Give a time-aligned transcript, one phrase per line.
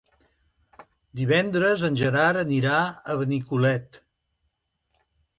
[1.19, 3.99] Divendres en Gerard anirà a Benicolet.